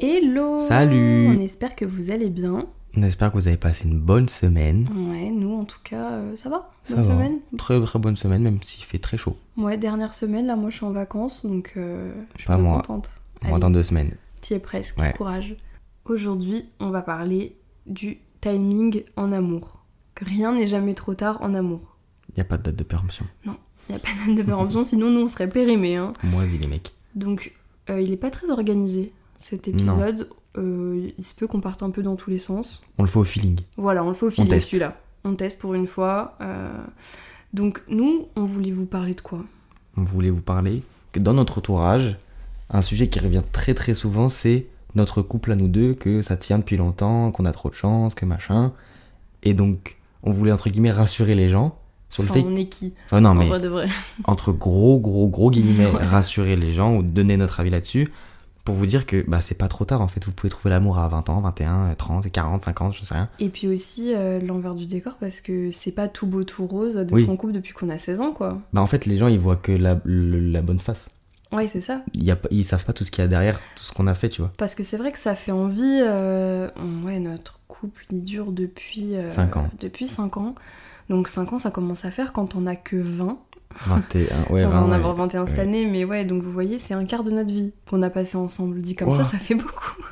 [0.00, 2.66] Hello Salut On espère que vous allez bien.
[2.96, 4.88] On espère que vous avez passé une bonne semaine.
[5.10, 7.14] Ouais, nous en tout cas, euh, ça va Ça Bonne va.
[7.14, 9.36] semaine Très très bonne semaine, même s'il fait très chaud.
[9.56, 12.76] Ouais, dernière semaine, là moi je suis en vacances, donc euh, je suis Pas moi.
[12.76, 13.10] contente.
[13.42, 14.12] Moins Allez, dans deux semaines.
[14.40, 15.12] t'y es presque, Ouais.
[15.16, 15.56] courage.
[16.06, 17.56] Aujourd'hui, on va parler
[17.86, 19.84] du timing en amour.
[20.14, 21.96] Que rien n'est jamais trop tard en amour.
[22.30, 23.26] Il n'y a pas de date de péremption.
[23.44, 23.50] Il
[23.90, 25.96] n'y a pas de date de péremption, sinon nous on serait périmés.
[25.96, 26.14] Hein.
[26.24, 26.92] Moisi les mecs.
[27.14, 27.54] Donc,
[27.90, 30.28] euh, il est pas très organisé cet épisode.
[30.58, 32.82] Euh, il se peut qu'on parte un peu dans tous les sens.
[32.98, 33.60] On le fait au feeling.
[33.76, 34.96] Voilà, on le fait au feeling celui-là.
[35.24, 36.36] On teste pour une fois.
[36.40, 36.68] euh.
[37.52, 39.44] Donc, nous, on voulait vous parler de quoi?
[39.96, 40.82] On voulait vous parler
[41.12, 42.16] que dans notre entourage,
[42.70, 46.36] un sujet qui revient très très souvent, c'est notre couple à nous deux, que ça
[46.36, 48.72] tient depuis longtemps, qu'on a trop de chance, que machin.
[49.42, 51.76] Et donc, on voulait entre guillemets rassurer les gens
[52.08, 52.44] sur le fait.
[52.44, 52.94] on est qui?
[53.06, 53.88] Enfin, non, En mais vrai de vrai.
[54.24, 56.04] entre gros gros gros guillemets Ouais.
[56.04, 58.08] rassurer les gens ou donner notre avis là-dessus
[58.70, 60.98] pour vous dire que bah c'est pas trop tard en fait vous pouvez trouver l'amour
[60.98, 64.74] à 20 ans 21 30 40 50 je sais rien Et puis aussi, euh, l'envers
[64.74, 67.26] du décor, parce que c'est pas tout beau, tout rose d'être Oui.
[67.28, 68.60] en couple depuis qu'on a 16 ans, quoi.
[68.72, 71.08] bah en fait les gens ils voient que la, le- la bonne face
[71.52, 72.02] Ouais, c'est ça.
[72.14, 74.06] y a, pas- ils savent pas tout ce qu'il y a derrière tout ce qu'on
[74.06, 76.00] a fait tu vois Parce que c'est vrai que ça fait envie.
[76.02, 76.68] euh,
[77.04, 79.16] Ouais, notre couple, il dure depuis.
[79.16, 79.68] euh, Cinq ans.
[79.80, 80.54] Depuis 5 ans.
[81.08, 83.36] Donc 5 ans, ça commence à faire quand on a que 20.
[83.86, 86.78] 21 ouais on va 20, en avoir 21 cette année, mais ouais, donc vous voyez,
[86.78, 88.80] c'est un quart de notre vie qu'on a passé ensemble.
[88.80, 90.02] Dit comme ça, ça fait beaucoup.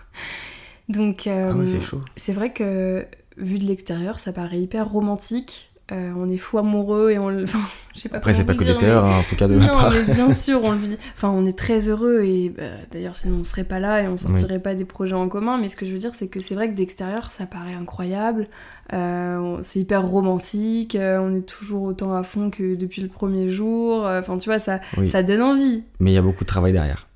[0.88, 5.67] Donc, euh, ah ouais chaud c'est vrai que vu de l'extérieur, ça paraît hyper romantique.
[5.90, 7.44] Euh, on est fou amoureux et on le.
[7.48, 7.58] Enfin,
[7.94, 9.72] je sais pas après c'est pas que l'extérieur hein, en tout cas de ma non,
[9.72, 10.96] part mais bien sûr, on le vit.
[11.16, 14.16] Enfin, on est très heureux et bah, d'ailleurs, sinon on serait pas là et on
[14.18, 15.56] sortirait pas des projets en commun.
[15.58, 18.46] Mais ce que je veux dire, c'est que c'est vrai que d'extérieur, ça paraît incroyable.
[18.92, 20.94] Euh, c'est hyper romantique.
[20.94, 24.04] euh, on est toujours autant à fond que depuis le premier jour.
[24.06, 25.08] Enfin, tu vois, ça, Oui.
[25.08, 25.84] ça donne envie.
[26.00, 27.08] mais il y a beaucoup de travail derrière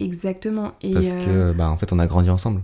[0.00, 0.72] Exactement.
[0.82, 2.60] Et parce que bah en fait on a grandi ensemble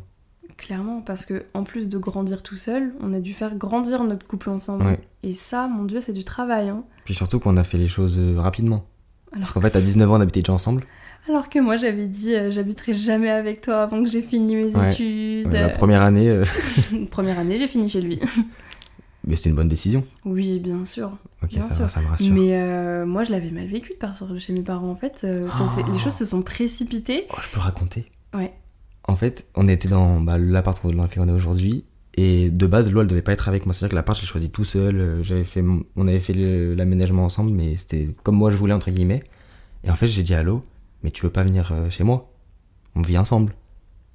[0.64, 4.26] clairement, parce que en plus de grandir tout seul, on a dû faire grandir notre
[4.26, 4.84] couple ensemble.
[4.86, 4.98] Ouais.
[5.22, 6.68] Et ça, mon Dieu, c'est du travail.
[6.68, 6.84] Hein.
[7.04, 8.84] puis surtout qu'on a fait les choses euh, rapidement
[9.32, 10.84] Alors parce qu'en fait à 19 ans on habitait déjà ensemble
[11.28, 14.74] Alors que moi j'avais dit euh, j'habiterai jamais avec toi avant que j'ai fini mes
[14.74, 14.92] Ouais.
[14.92, 15.46] études.
[15.52, 16.44] Ouais, la première année euh,
[17.10, 18.18] Première année, j'ai fini chez lui.
[19.26, 21.12] mais c'était une bonne décision Oui, bien sûr.
[21.42, 21.90] ok Bien ça, va, sûr.
[21.90, 24.90] ça me rassure Mais euh, moi je l'avais mal vécu de partir chez mes parents
[24.90, 25.18] en fait.
[25.18, 25.28] ça.
[25.92, 27.26] Les choses se sont précipitées.
[27.30, 28.04] Oh, je peux raconter
[28.34, 28.52] Ouais.
[29.06, 31.84] En fait, on était dans bah, l'appart dans lequel on est aujourd'hui.
[32.16, 33.74] Et de base, Loi, elle devait pas être avec moi.
[33.74, 34.96] C'est-à-dire que l'appart, j'ai choisi tout seul.
[35.00, 38.72] euh, J'avais fait, mon- on avait fait l'aménagement ensemble, mais c'était comme moi je voulais,
[38.72, 39.22] entre guillemets.
[39.82, 40.64] Et en fait, j'ai dit à Lo,
[41.02, 42.30] mais tu veux pas venir euh, chez moi?
[42.94, 43.52] On vit ensemble.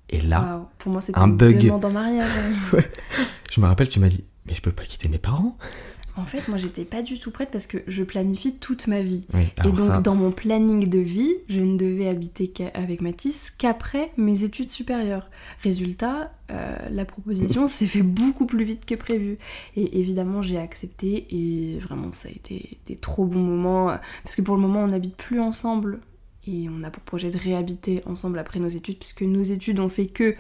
[0.10, 1.60] Et là, Pour moi c'était un une bug.
[1.66, 2.26] demande en mariage.
[3.52, 5.56] je me rappelle, tu m'as dit, mais je peux pas quitter mes parents.
[6.19, 9.25] En fait, moi j'étais pas du tout prête parce que je planifie toute ma vie.
[9.34, 13.52] Oui, Et donc ça, dans mon planning de vie, je ne devais habiter avec Mathis
[13.57, 15.30] qu'après mes études supérieures.
[15.63, 19.38] Résultat, euh, la proposition s'est fait beaucoup plus vite que prévu.
[19.75, 23.90] Et évidemment j'ai accepté et vraiment ça a été des trop bons moments.
[23.90, 26.00] euh, Parce que pour le moment on n'habite plus ensemble
[26.47, 29.90] et on a pour projet de réhabiter ensemble après nos études puisque nos études ont
[29.90, 30.36] fait que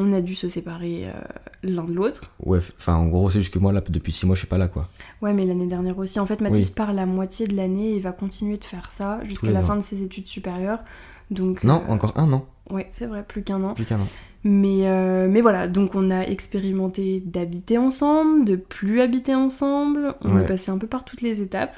[0.00, 1.12] on a dû se séparer euh,
[1.62, 2.32] l'un de l'autre.
[2.44, 4.58] ouais, enfin, en gros, c'est juste que moi, là, depuis 6 mois, je suis pas
[4.58, 4.88] là, quoi.
[5.22, 6.18] Ouais, mais l'année dernière aussi.
[6.20, 6.74] En fait, Mathis Oui.
[6.74, 9.64] part la moitié de l'année et va continuer de faire ça jusqu'à la ans.
[9.64, 10.82] fin de ses études supérieures.
[11.30, 12.46] Donc, Non, euh, encore un an.
[12.70, 13.74] Ouais, c'est vrai, plus qu'un an.
[13.74, 14.06] Plus qu'un an.
[14.42, 20.14] Mais, euh, mais voilà, donc on a expérimenté d'habiter ensemble, de plus habiter ensemble.
[20.22, 20.42] On Ouais.
[20.42, 21.76] est passé un peu par toutes les étapes.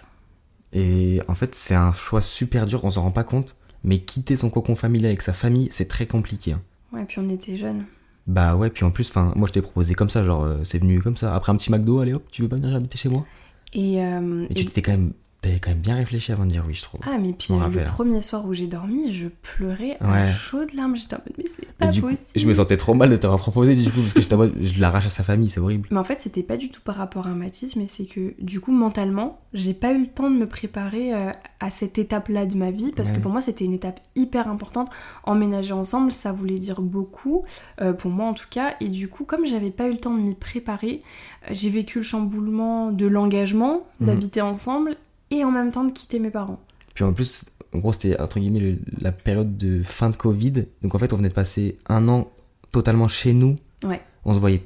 [0.73, 3.57] Et en fait, c'est un choix super dur, on s'en rend pas compte.
[3.85, 6.53] Mais quitter son cocon familial avec sa famille, c'est très compliqué.
[6.53, 6.61] hein.
[6.93, 7.85] Ouais, puis on était jeunes.
[8.27, 10.79] Bah ouais, puis en plus, enfin, moi je t'ai proposé comme ça, genre euh, c'est
[10.79, 11.35] venu comme ça.
[11.35, 13.27] Après un petit McDo, allez hop, tu veux pas venir habiter chez moi?
[13.73, 16.65] Et, euh, Et tu t'étais quand même, t'avais quand même bien réfléchi avant de dire
[16.67, 17.01] oui, je trouve.
[17.05, 20.31] Ah, mais puis le premier soir où j'ai dormi, je pleurais à Ouais.
[20.33, 20.95] chaudes larmes.
[20.97, 22.23] J'étais en mode, mais c'est pas coup, possible.
[22.37, 24.55] je me sentais trop mal de t'avoir proposé du coup parce que j'étais en mode,
[24.61, 25.89] je l'arrache à sa famille, c'est horrible.
[25.91, 28.61] Mais en fait, c'était pas du tout par rapport à Mathis, mais c'est que du
[28.61, 32.57] coup, mentalement, j'ai pas eu le temps de me préparer euh, à cette étape-là de
[32.57, 34.91] ma vie, parce que pour moi, c'était une étape hyper importante.
[35.25, 37.43] Emménager ensemble, ça voulait dire beaucoup,
[37.81, 40.15] euh, pour moi en tout cas, et du coup, comme j'avais pas eu le temps
[40.15, 41.03] de m'y préparer,
[41.45, 44.07] euh, j'ai vécu le chamboulement de l'engagement, Mhm.
[44.07, 44.97] d'habiter ensemble,
[45.33, 46.61] et en même temps de quitter mes parents.
[46.95, 50.67] Puis en plus, en gros, c'était entre guillemets le- la période de fin de Covid.
[50.83, 52.31] Donc en fait, on venait de passer un an
[52.71, 53.57] totalement chez nous.
[53.83, 54.01] Ouais.
[54.25, 54.63] On se voyait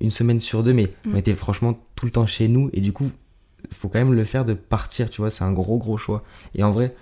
[0.00, 1.12] une semaine sur deux, mais Mm.
[1.14, 2.68] on était franchement tout le temps chez nous.
[2.72, 3.10] Et du coup,
[3.72, 5.30] faut quand même le faire de partir, tu vois.
[5.30, 6.22] C'est un gros, gros choix.
[6.54, 6.94] Et en vrai,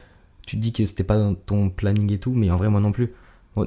[0.47, 2.81] tu te dis que c'était pas dans ton planning et tout, mais en vrai, moi
[2.81, 3.11] non plus.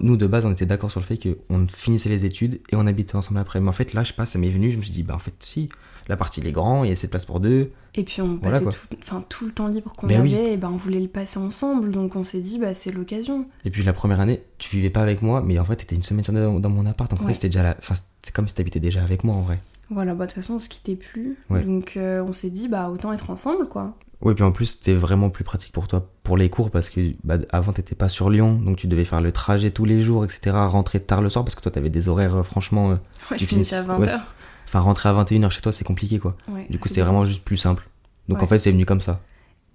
[0.01, 2.87] Nous, de base, on était d'accord sur le fait qu'on finissait les études et on
[2.87, 3.59] habitait ensemble après.
[3.59, 5.15] Mais en fait, là, je sais pas, ça m'est venu, je me suis dit, bah
[5.15, 5.69] en fait, si.
[6.09, 7.71] L'appart il est grand, il y a assez de place pour deux.
[7.95, 10.35] Et puis on Voilà, passait tout, enfin, tout le temps libre qu'on Ben avait, oui.
[10.35, 13.45] et ben on voulait le passer ensemble, donc on s'est dit bah c'est l'occasion.
[13.65, 16.03] Et puis la première année, tu vivais pas avec moi, mais en fait t'étais une
[16.03, 17.09] semaine sur deux dans, dans mon appart.
[17.11, 17.29] Donc en Ouais.
[17.29, 17.75] fait c'était déjà la...
[17.77, 19.59] enfin, c'est comme si t'habitais déjà avec moi en vrai.
[19.89, 21.63] Voilà, bah de toute façon on se quittait plus, Ouais.
[21.63, 23.93] donc euh, on s'est dit bah autant être ensemble quoi.
[24.23, 27.13] Oui, puis en plus c'était vraiment plus pratique pour toi pour les cours parce que
[27.23, 30.23] bah, avant t'étais pas sur Lyon, donc tu devais faire le trajet tous les jours,
[30.23, 30.55] etc.
[30.55, 32.91] Rentrer tard le soir parce que toi t'avais des horaires euh, franchement.
[32.91, 32.95] euh,
[33.31, 33.99] Ouais, tu je finissais à finissais- 20h.
[33.99, 34.25] ouais, c'est-
[34.71, 36.37] Enfin rentrer à 21h chez toi c'est compliqué quoi.
[36.47, 37.89] Ouais, Du coup c'était vraiment juste plus simple.
[38.29, 38.43] Donc Ouais.
[38.45, 39.19] en fait c'est venu comme ça.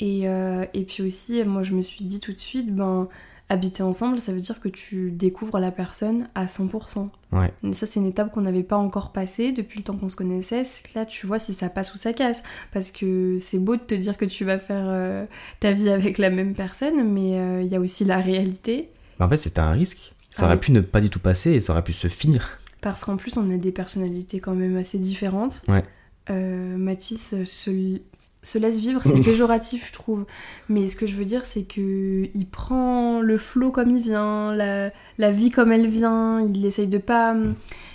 [0.01, 3.09] Et, euh, et puis aussi, moi je me suis dit tout de suite, ben
[3.49, 7.11] habiter ensemble, ça veut dire que tu découvres la personne à 100%.
[7.33, 7.53] Ouais.
[7.63, 10.17] Et ça, c'est une étape qu'on n'avait pas encore passée depuis le temps qu'on se
[10.17, 10.65] connaissait.
[10.65, 12.43] C'est que là, tu vois si ça passe ou ça casse.
[12.73, 15.27] Parce que c'est beau de te dire que tu vas faire euh,
[15.61, 18.91] ta vie avec la même personne, mais euh, il y a aussi la réalité.
[19.21, 20.13] Bah, en fait c'était un risque.
[20.35, 20.61] Ça Ah aurait oui.
[20.61, 22.59] pu ne pas du tout passer et ça aurait pu se finir.
[22.87, 25.63] Parce qu'en plus, on a des personnalités quand même assez différentes.
[25.67, 25.83] Ouais.
[26.31, 27.99] Euh, Mathis se,
[28.45, 30.25] se laisse vivre, c'est péjoratif, je trouve.
[30.69, 34.55] Mais ce que je veux dire, c'est que il prend le flot comme il vient,
[34.55, 36.41] la, la vie comme elle vient.
[36.41, 37.35] Il essaye de pas.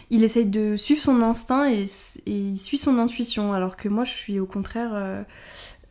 [0.09, 1.85] Il essaye de suivre son instinct et,
[2.25, 3.53] et il suit son intuition.
[3.53, 5.23] Alors que moi, je suis au contraire euh,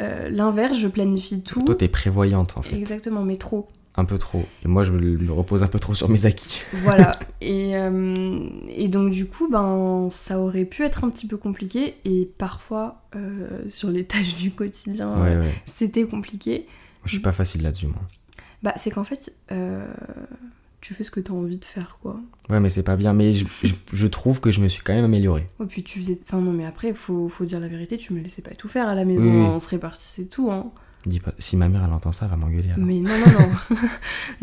[0.02, 1.62] euh, l'inverse, je planifie tout.
[1.62, 2.76] Toi t'es prévoyante en fait.
[2.76, 3.66] Exactement, mais trop.
[4.00, 4.46] Un peu trop.
[4.64, 6.60] Et moi je me, repose un peu trop sur mes acquis.
[6.72, 7.18] Voilà.
[7.42, 11.96] Et, euh, et donc, du coup, ben, ça aurait pu être un petit peu compliqué.
[12.04, 15.54] Et parfois, euh, sur les tâches du quotidien, Ouais euh, ouais.
[15.66, 16.66] c'était compliqué.
[17.04, 18.00] Je suis pas facile là-dessus moi.
[18.62, 19.86] Bah, c'est qu'en fait, euh,
[20.80, 22.18] tu fais ce que tu as envie de faire, quoi.
[22.48, 23.12] Ouais mais c'est pas bien.
[23.14, 25.46] Mais je, je- je trouve que je me suis quand même amélioré.
[25.62, 26.18] Et puis, tu faisais.
[26.22, 28.88] Enfin, non, mais après, faut, faut dire la vérité, tu me laissais pas tout faire
[28.88, 29.24] à la maison.
[29.30, 29.46] Oui.
[29.46, 30.70] On se répartissait tout, hein.
[31.06, 32.68] Dis pas, si ma mère elle entend ça, elle va m'engueuler.
[32.76, 33.76] Mais non, non, non.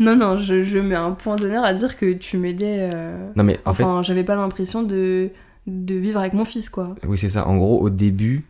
[0.00, 2.90] non, non, je, je mets un point d'honneur à dire que tu m'aidais.
[2.92, 5.30] euh, Non mais en fait, Enfin, j'avais pas l'impression de,
[5.68, 6.96] de vivre avec mon fils, quoi.
[7.06, 7.46] oui c'est ça.
[7.46, 8.44] En gros au début,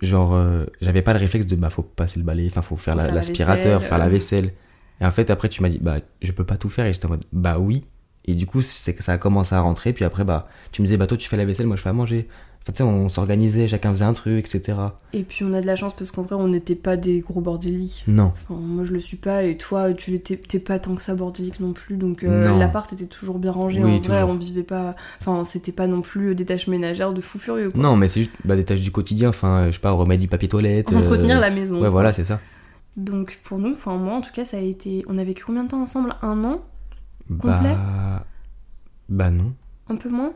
[0.00, 2.94] genre euh, j'avais pas le réflexe de bah faut passer le balai, enfin faut faire
[2.94, 4.08] Faut la- faire la l'aspirateur, vaisselle, faire la euh.
[4.08, 4.52] vaisselle.
[5.00, 7.06] Et en fait après tu m'as dit bah je peux pas tout faire et j'étais
[7.06, 7.84] en mode bah oui.
[8.26, 9.92] Et du coup c'est que ça a commencé à rentrer.
[9.92, 11.88] Puis après bah tu me disais bah toi tu fais la vaisselle, moi je fais
[11.88, 12.28] à manger.
[12.62, 14.76] Enfin tu sais on s'organisait, chacun faisait un truc, etc.
[15.14, 17.40] Et puis on a de la chance parce qu'en vrai on n'était pas des gros
[17.40, 18.04] bordéliques.
[18.06, 18.32] Non.
[18.34, 21.14] Enfin, moi je le suis pas et toi tu l'étais t'es pas tant que ça
[21.14, 24.62] bordélique non plus donc euh, l'appart était toujours bien rangé Oui, en vrai on vivait
[24.62, 27.80] pas enfin c'était pas non plus des tâches ménagères de fou furieux quoi.
[27.80, 29.30] Non mais c'est juste bah, des tâches du quotidien.
[29.30, 30.92] Enfin je sais pas remettre du papier toilette.
[30.92, 31.80] Entretenir euh, la maison.
[31.80, 32.40] Ouais voilà c'est ça.
[32.98, 35.64] Donc pour nous, enfin moi en tout cas ça a été on a vécu combien
[35.64, 36.14] de temps ensemble?
[36.20, 36.60] Un an?
[37.26, 37.74] Complet?
[37.74, 38.26] Bah
[39.08, 39.54] bah non.
[39.88, 40.32] Un peu moins?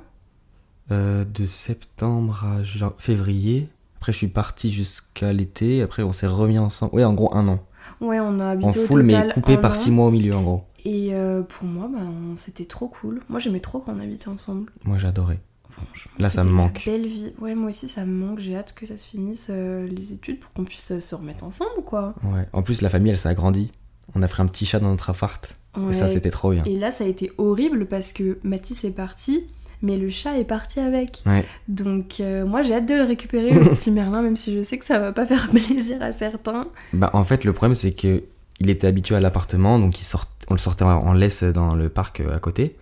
[0.90, 2.62] Euh, de septembre à
[2.98, 3.68] février.
[3.96, 5.80] Après, je suis parti jusqu'à l'été.
[5.82, 6.94] Après, on s'est remis ensemble.
[6.94, 7.64] Ouais, en gros, un an.
[8.00, 9.74] Ouais on a En habité au full, total mais coupé par an.
[9.74, 10.64] six mois au milieu, en gros.
[10.86, 12.00] Et euh, pour moi bah,
[12.34, 13.22] c'était trop cool.
[13.28, 14.70] Moi j'aimais trop quand on habitait ensemble.
[14.84, 15.40] Moi, j'adorais.
[15.68, 16.82] Franchement, Là, ça me manque.
[16.86, 17.32] Belle vie.
[17.40, 18.38] Ouais, moi aussi, ça me manque.
[18.38, 21.82] J'ai hâte que ça se finisse euh, les études pour qu'on puisse se remettre ensemble,
[21.84, 22.14] quoi.
[22.22, 22.46] Ouais.
[22.52, 23.72] En plus, la famille, elle s'est agrandie.
[24.14, 25.52] On a pris un petit chat dans notre appart.
[25.90, 26.62] Et ça, c'était trop bien.
[26.64, 29.48] Et là, ça a été horrible parce que Mathis est parti,
[29.84, 31.22] mais le chat est parti avec.
[31.26, 31.44] Ouais.
[31.68, 34.78] Donc, euh, moi, j'ai hâte de le récupérer, le petit Merlin, même si je sais
[34.78, 36.68] que ça va pas faire plaisir à certains.
[36.92, 38.24] Bah, en fait, le problème, c'est que
[38.60, 40.26] il était habitué à l'appartement, donc il sort...
[40.48, 42.76] on le sortait en laisse dans le parc euh, à côté.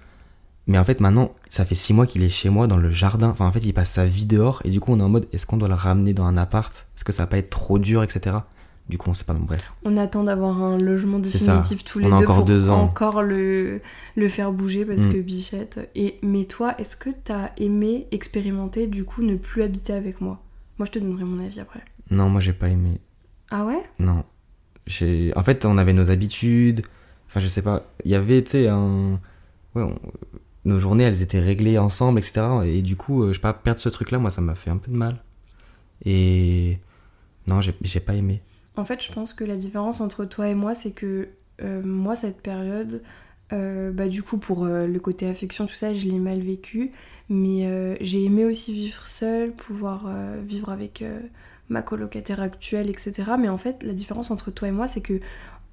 [0.69, 3.31] Mais en fait, maintenant, ça fait six mois qu'il est chez moi dans le jardin.
[3.31, 4.63] Enfin, en fait, il passe sa vie dehors.
[4.65, 6.73] Et du coup, on est en mode, est-ce qu'on doit le ramener dans un appart?
[6.97, 8.37] Est-ce que ça va pas être trop dur, etc.
[8.89, 9.33] Du coup, on sait pas.
[9.33, 9.73] Bref.
[9.85, 12.81] On attend d'avoir un logement définitif tous les On a deux encore pour deux ans.
[12.83, 13.81] encore le,
[14.17, 15.13] le faire bouger parce Mm.
[15.13, 15.91] que bichette.
[15.95, 20.43] Et, mais toi, est-ce que t'as aimé expérimenter, du coup, ne plus habiter avec moi?
[20.79, 21.81] Moi, je te donnerai mon avis après.
[22.11, 22.99] Non, moi, j'ai pas aimé.
[23.51, 23.83] Ah ouais?
[23.99, 24.25] Non.
[24.87, 25.33] J'ai...
[25.37, 26.83] En fait, on avait nos habitudes.
[27.29, 27.85] Enfin, je sais pas.
[28.05, 29.21] Il y avait, tu sais, un.
[29.75, 29.99] Ouais, on-
[30.65, 32.43] nos journées, elles étaient réglées ensemble, etc.
[32.67, 34.77] Et du coup, euh, je sais pas, perdre ce truc-là, moi, ça m'a fait un
[34.77, 35.23] peu de mal.
[36.05, 36.79] Et.
[37.47, 38.43] Non, j'ai, j'ai pas aimé.
[38.77, 41.29] En fait, je pense que la différence entre toi et moi, c'est que
[41.63, 43.03] euh, moi, cette période,
[43.53, 46.93] euh, bah, du coup, pour euh, le côté affection, tout ça, je l'ai mal vécu.
[47.29, 50.07] Mais j'ai aimé aussi vivre seule, pouvoir
[50.43, 51.03] vivre avec
[51.71, 53.15] ma colocataire actuelle, etc.
[53.39, 55.19] Mais en fait, la différence entre toi et moi, c'est que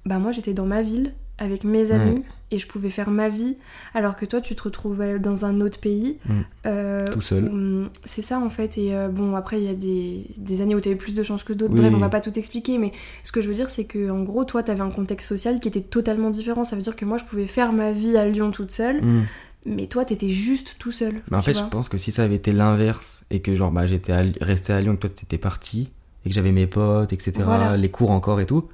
[0.06, 3.56] bah, moi, j'étais dans ma ville avec mes amis et je pouvais faire ma vie,
[3.94, 6.18] alors que toi, tu te retrouvais dans un autre pays.
[6.26, 6.32] Mm.
[6.66, 7.88] euh, Tout seul.
[8.04, 8.76] C'est ça, en fait.
[8.76, 11.22] Et euh, bon, après, il y a des, des années où tu avais plus de
[11.22, 11.74] chance que d'autres.
[11.74, 11.80] Oui.
[11.80, 12.90] Bref, on va pas tout expliquer, mais
[13.22, 15.68] ce que je veux dire, c'est que en gros, toi, t'avais un contexte social qui
[15.68, 16.64] était totalement différent.
[16.64, 19.22] Ça veut dire que moi, je pouvais faire ma vie à Lyon toute seule, Hmm.
[19.64, 21.22] mais toi, t'étais juste tout seul.
[21.30, 23.70] Mais en tu fait, je pense que si ça avait été l'inverse, et que genre,
[23.70, 25.88] bah, j'étais resté à Lyon, que toi, t'étais parti,
[26.26, 27.76] et que j'avais mes potes, etc., Voilà.
[27.76, 28.64] les cours encore et tout,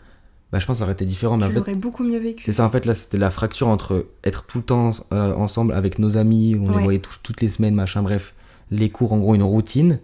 [0.53, 1.37] bah, je pense que ça aurait été différent.
[1.37, 2.45] Mais en tu fait, l'aurais beaucoup mieux vécu.
[2.45, 5.73] C'est ça, en fait, là, c'était la fracture entre être tout le temps euh, ensemble
[5.73, 8.35] avec nos amis, on les voyait tout- toutes les semaines, machin, bref,
[8.71, 9.99] les cours, en gros, une routine,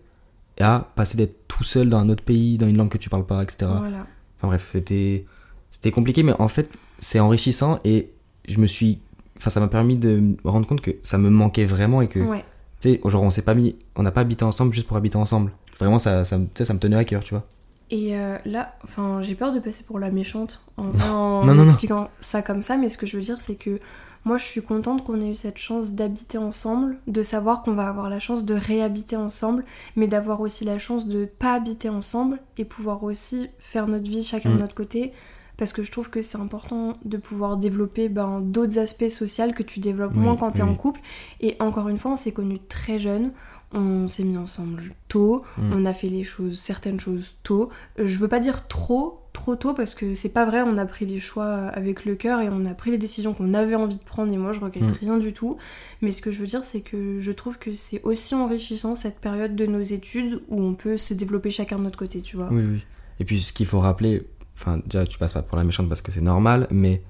[0.61, 3.26] à passer d'être tout seul dans un autre pays, dans une langue que tu parles
[3.26, 3.70] pas, etc.
[3.78, 4.06] Voilà.
[4.38, 5.25] Enfin bref, c'était
[5.70, 6.68] c'était compliqué, mais en fait,
[6.99, 8.11] c'est enrichissant et
[8.49, 9.00] je me suis.
[9.38, 12.20] Enfin, ça m'a permis de me rendre compte que ça me manquait vraiment et que.
[12.20, 12.44] Ouais.
[12.80, 13.76] Tu sais, genre, on s'est pas mis.
[13.96, 15.52] On n'a pas habité ensemble juste pour habiter ensemble.
[15.78, 17.44] Vraiment, ça, ça, ça me tenait à cœur, tu vois.
[17.92, 21.54] Et euh, là, enfin, j'ai peur de passer pour la méchante en, en Non, non,
[21.56, 21.66] non.
[21.66, 23.78] expliquant ça comme ça, mais ce que je veux dire, c'est que
[24.25, 27.88] moi, je suis contente qu'on ait eu cette chance d'habiter ensemble, de savoir qu'on va
[27.88, 32.38] avoir la chance de réhabiter ensemble, mais d'avoir aussi la chance de pas habiter ensemble
[32.56, 34.61] et pouvoir aussi faire notre vie chacun de Mm.
[34.61, 35.12] notre côté.
[35.58, 39.62] Parce que je trouve que c'est important de pouvoir développer ben, d'autres aspects sociaux que
[39.62, 40.70] tu développes Oui, moins quand tu es oui.
[40.70, 41.00] en couple.
[41.40, 43.32] Et encore une fois, on s'est connus très jeunes,
[43.75, 45.73] on s'est mis ensemble tôt, Mm.
[45.75, 47.71] on a fait les choses, certaines choses tôt.
[47.99, 50.85] Euh, Je veux pas dire trop, trop tôt parce que c'est pas vrai, on a
[50.87, 53.97] pris les choix avec le cœur et on a pris les décisions qu'on avait envie
[53.97, 54.97] de prendre et moi je regrette Mm.
[55.00, 55.57] rien du tout.
[56.02, 59.19] Mais ce que je veux dire, c'est que je trouve que c'est aussi enrichissant cette
[59.21, 62.49] période de nos études où on peut se développer chacun de notre côté, tu vois.
[62.50, 62.85] Oui, oui.
[63.21, 64.26] Et puis, ce qu'il faut rappeler,
[64.57, 67.02] enfin, déjà, tu passes pas pour la méchante parce que c'est normal, mais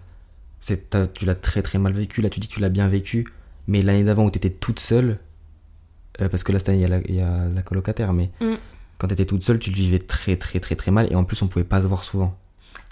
[0.61, 2.21] c'est, tu l'as très très mal vécu.
[2.23, 3.27] Là, tu dis que tu l'as bien vécu,
[3.67, 5.19] mais l'année d'avant où t'étais toute seule,
[6.21, 8.13] euh, parce que là, cette année, il y, a la- il y a la colocataire,
[8.13, 8.55] mais Mm.
[8.99, 11.41] quand t'étais toute seule, tu le vivais très très très très mal, et en plus,
[11.43, 12.37] on pouvait pas se voir souvent.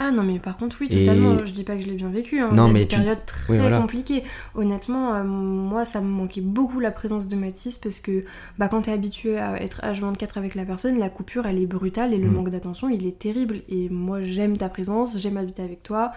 [0.02, 2.08] Ah non mais par contre oui Et- totalement, je dis pas que je l'ai bien
[2.08, 2.48] vécu, hein.
[2.52, 3.78] Non, mais des tu- périodes très Oui, voilà.
[3.80, 4.22] compliquées.
[4.54, 8.24] Honnêtement, euh, moi ça me manquait beaucoup la présence de Mathis parce que
[8.58, 12.14] bah, quand t'es habitué à être H24 avec la personne, la coupure elle est brutale
[12.14, 12.32] et le Mm.
[12.32, 13.60] manque d'attention il est terrible.
[13.68, 16.12] Et moi j'aime ta présence, j'aime habiter avec toi.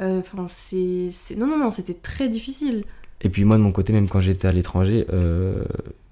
[0.00, 1.08] Euh, Enfin c'est...
[1.10, 2.84] c'est- Non non non c'était très difficile.
[3.20, 5.64] Et puis moi de mon côté, même quand j'étais à l'étranger, euh,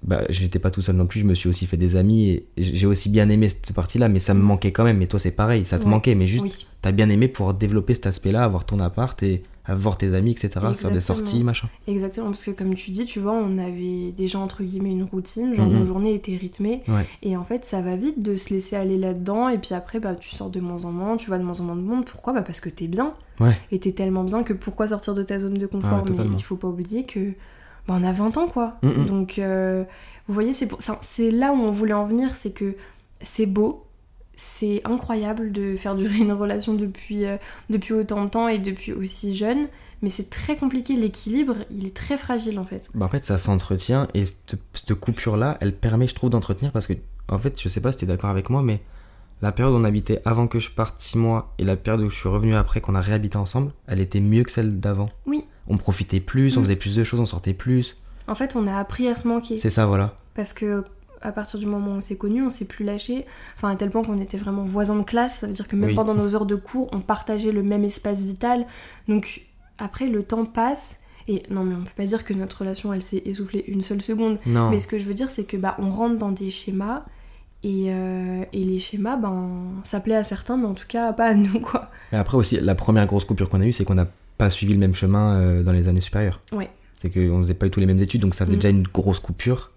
[0.05, 2.45] bah j'étais pas tout seul non plus, je me suis aussi fait des amis et
[2.57, 5.01] j'ai aussi bien aimé cette partie-là, mais ça me manquait quand même.
[5.01, 5.89] Et toi c'est pareil, ça te Ouais.
[5.89, 6.67] manquait, mais juste Oui.
[6.81, 10.49] t'as bien aimé pouvoir développer cet aspect-là, avoir ton appart et avoir tes amis, etc.
[10.77, 11.69] Faire des sorties, machin.
[11.87, 15.53] Exactement, parce que comme tu dis, tu vois, on avait déjà entre guillemets une routine,
[15.53, 17.05] genre nos journées étaient rythmées, Ouais.
[17.21, 20.15] et en fait ça va vite de se laisser aller là-dedans, et puis après bah,
[20.15, 22.33] tu sors de moins en moins, tu vas de moins en moins de monde, pourquoi?
[22.33, 23.57] Bah parce que t'es bien, Ouais.
[23.71, 26.43] et t'es tellement bien que pourquoi sortir de ta zone de confort Ouais, Mais il
[26.43, 27.33] faut pas oublier que
[27.87, 29.05] bah, on a 20 ans quoi, Mhm.
[29.05, 29.83] donc euh,
[30.27, 32.75] vous voyez, c'est là où on voulait en venir, c'est que
[33.21, 33.85] c'est beau,
[34.35, 37.37] c'est incroyable de faire durer une relation depuis, euh,
[37.69, 39.67] depuis autant de temps et depuis aussi jeune,
[40.01, 42.89] mais c'est très compliqué, l'équilibre, il est très fragile en fait.
[42.95, 46.87] Bah en fait ça s'entretient et cette, cette coupure-là, elle permet je trouve d'entretenir parce
[46.87, 46.93] que
[47.29, 48.81] en fait je sais pas si t'es d'accord avec moi, mais
[49.43, 52.09] la période où on habitait avant que je parte 6 mois et la période où
[52.09, 55.09] je suis revenu après qu'on a réhabité ensemble, elle était mieux que celle d'avant.
[55.27, 55.45] Oui.
[55.67, 56.63] On profitait plus, on Mm.
[56.63, 57.95] faisait plus de choses, on sortait plus.
[58.27, 59.59] En fait, on a appris à se manquer.
[59.59, 60.15] C'est ça voilà.
[60.33, 60.83] Parce que
[61.21, 63.25] à partir du moment où on s'est connus, on s'est plus lâché.
[63.55, 65.39] Enfin, à tel point qu'on était vraiment voisins de classe.
[65.39, 65.95] Ça veut dire que même Oui.
[65.95, 68.65] pendant nos heures de cours, on partageait le même espace vital.
[69.07, 69.43] Donc
[69.77, 70.99] après, le temps passe.
[71.29, 74.01] Et non, mais on peut pas dire que notre relation, elle s'est essoufflée une seule
[74.01, 74.37] seconde.
[74.45, 74.69] Non.
[74.69, 77.05] Mais ce que je veux dire, c'est que bah, on rentre dans des schémas.
[77.63, 81.27] Et, euh, et les schémas, ben, ça plaît à certains, mais en tout cas pas
[81.27, 81.89] à nous, quoi.
[82.11, 84.73] Mais après aussi, la première grosse coupure qu'on a eue, c'est qu'on n'a pas suivi
[84.73, 86.41] le même chemin euh, dans les années supérieures.
[86.51, 86.69] Ouais.
[86.95, 88.61] C'est qu'on faisait pas du tout les mêmes études, donc ça faisait Mhm.
[88.61, 89.71] déjà une grosse coupure.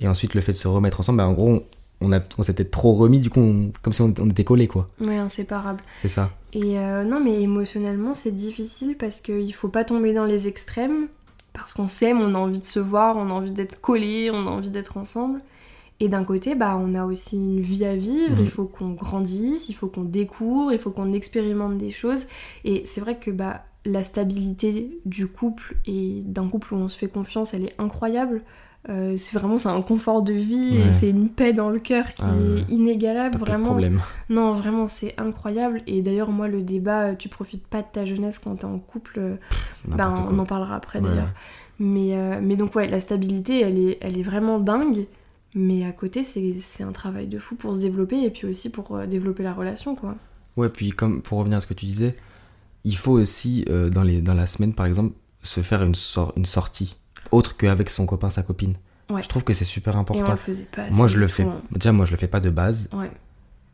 [0.00, 1.62] Et ensuite, le fait de se remettre ensemble, bah, en gros,
[2.00, 4.68] on, a, on s'était trop remis, du coup, on- comme si on, on était collés,
[4.68, 4.88] quoi.
[5.00, 5.82] Ouais, inséparable.
[5.98, 6.30] C'est ça.
[6.52, 11.06] Et euh, non, mais émotionnellement, c'est difficile parce qu'il faut pas tomber dans les extrêmes.
[11.54, 14.46] Parce qu'on s'aime, on a envie de se voir, on a envie d'être collés, on
[14.46, 15.40] a envie d'être ensemble.
[16.00, 18.40] Et d'un côté, bah, on a aussi une vie à vivre, Mhm.
[18.42, 22.26] il faut qu'on grandisse, il faut qu'on découvre, il faut qu'on expérimente des choses.
[22.64, 26.98] Et c'est vrai que bah, la stabilité du couple et d'un couple où on se
[26.98, 28.42] fait confiance, elle est incroyable.
[28.88, 30.92] Euh, c'est vraiment c'est un confort de vie et Ouais.
[30.92, 32.34] c'est une paix dans le cœur qui Ah
[32.68, 34.00] est inégalable T'as pas de vraiment problème.
[34.28, 35.82] non, vraiment, c'est incroyable.
[35.88, 38.78] Et d'ailleurs, moi, le débat, euh, tu profites pas de ta jeunesse quand t'es en
[38.78, 39.38] couple,
[39.88, 41.08] N'importe on en parlera après Ouais.
[41.08, 41.32] d'ailleurs.
[41.80, 45.06] Mais, euh, mais donc, ouais, la stabilité, elle est, elle est vraiment dingue.
[45.58, 48.94] Mais à côté, c'est un travail de fou pour se développer et puis aussi pour
[48.94, 50.14] euh, développer la relation, quoi.
[50.56, 52.14] Ouais, puis comme pour revenir à ce que tu disais,
[52.84, 56.32] il faut aussi, euh, dans, les, dans la semaine par exemple, se faire une, sor-
[56.36, 56.96] une sortie,
[57.32, 58.74] autre qu'avec son copain, sa copine.
[59.08, 59.22] Ouais.
[59.22, 60.30] Je trouve que c'est super Et on important.
[60.32, 60.90] le faisait pas.
[60.90, 61.44] Moi, je le fais.
[61.44, 61.62] hein.
[61.72, 63.10] Déjà, moi, je le fais pas de base, Ouais.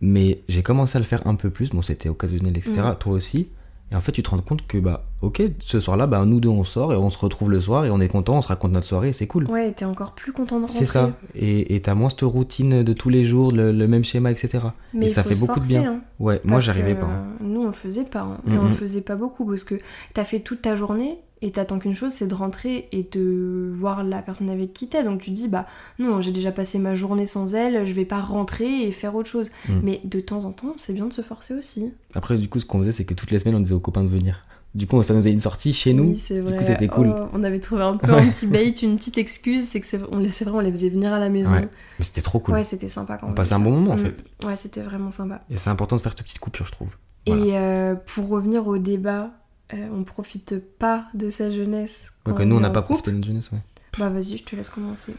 [0.00, 1.70] mais j'ai commencé à le faire un peu plus.
[1.70, 2.74] Bon, c'était occasionnel, etc.
[2.92, 2.96] Mm.
[3.00, 3.48] Toi aussi.
[3.92, 6.48] Et en fait, tu te rends compte que, bah, ok, ce soir-là, bah, nous deux,
[6.48, 8.72] on sort et on se retrouve le soir et on est content, on se raconte
[8.72, 9.50] notre soirée et c'est cool.
[9.50, 10.78] Ouais, t'es encore plus content de rentrer.
[10.78, 11.10] c'est ça.
[11.34, 14.64] Et et t'as moins cette routine de tous les jours, le, le même schéma, etc.
[14.94, 15.84] Mais et ça fait beaucoup de bien.
[15.92, 16.00] hein.
[16.18, 17.06] Ouais, moi, j'arrivais pas.
[17.06, 17.26] hein.
[17.40, 18.20] Nous, on le faisait pas.
[18.22, 18.38] hein.
[18.48, 18.74] Et on le Mhm.
[18.76, 19.74] faisait pas beaucoup parce que
[20.14, 24.04] t'as fait toute ta journée et t'attends qu'une chose, c'est de rentrer et de voir
[24.04, 25.04] la personne avec qui t'es.
[25.04, 25.66] Donc tu dis, bah
[25.98, 29.28] non, j'ai déjà passé ma journée sans elle, je vais pas rentrer et faire autre
[29.28, 29.50] chose.
[29.68, 29.72] Mm.
[29.82, 31.92] Mais de temps en temps, c'est bien de se forcer aussi.
[32.14, 34.04] Après, du coup, ce qu'on faisait, c'est que toutes les semaines, on disait aux copains
[34.04, 34.44] de venir.
[34.74, 36.04] Du coup, ça nous a une sortie chez nous.
[36.04, 37.12] Oui, du coup, c'était cool.
[37.14, 39.98] Oh, on avait trouvé un peu un petit bait, une petite excuse, c'est que c'est
[39.98, 41.52] vrai, on les faisait venir à la maison.
[41.52, 41.68] Ouais,
[41.98, 42.54] Mais c'était trop cool.
[42.54, 43.98] Ouais, c'était sympa quand On on passait faisait un bon moment, en Mm.
[43.98, 44.24] fait.
[44.46, 45.42] Ouais, c'était vraiment sympa.
[45.50, 46.88] Et c'est important de faire cette petite coupure, je trouve.
[47.26, 47.44] Voilà.
[47.44, 49.30] Et euh, pour revenir au débat,
[49.74, 52.12] euh, on profite pas de sa jeunesse.
[52.24, 53.58] Quand Donc, nous, on n'a pas profité de notre jeunesse, ouais.
[53.98, 55.14] Bah vas-y, je te laisse commencer.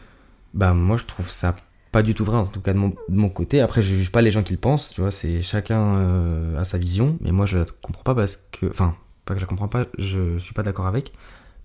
[0.52, 1.56] Bah, moi, je trouve ça
[1.92, 3.60] pas du tout vrai, en tout cas de mon, de mon côté.
[3.60, 6.64] Après, je juge pas les gens qui le pensent, tu vois, c'est chacun euh, a
[6.64, 7.16] sa vision.
[7.20, 8.66] Mais moi, je la comprends pas parce que.
[8.66, 11.12] Enfin, pas que je la comprends pas, je suis pas d'accord avec.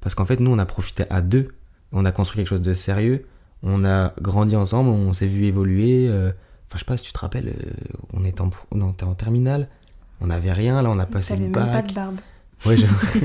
[0.02, 1.50] Parce qu'en fait, nous, on a profité à deux.
[1.92, 3.26] On a construit quelque chose de sérieux.
[3.64, 6.08] On a grandi ensemble, on s'est vu évoluer.
[6.08, 6.32] euh,
[6.68, 7.72] Enfin, je sais pas si tu te rappelles, euh,
[8.14, 9.68] on était en, on était en terminale.
[10.22, 11.88] On n'avait rien, là, on a passé le même pas bac.
[11.88, 12.18] de barbe.
[12.66, 12.76] Ouais,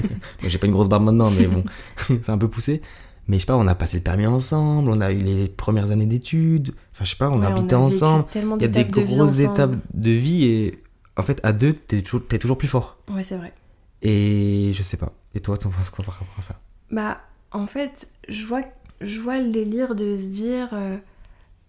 [0.45, 1.65] j'ai pas une grosse barbe maintenant, mais bon,
[1.97, 2.83] c'est un peu poussé.
[3.27, 5.91] Mais je sais pas, on a passé le permis ensemble, on a eu les premières
[5.91, 6.75] années d'études.
[6.93, 8.27] Enfin, je sais pas, on Ouais, vécu ensemble.
[8.35, 10.83] Il y a des de grosses étapes de vie et
[11.17, 12.99] en fait, à deux, t'es toujours, plus fort.
[13.11, 13.53] Ouais, c'est vrai.
[14.03, 15.13] Et je sais pas.
[15.35, 16.61] Et toi, t'en penses quoi par rapport à ça?
[16.91, 18.61] Bah, en fait, je vois,
[19.01, 20.97] je vois le délire de se dire, euh,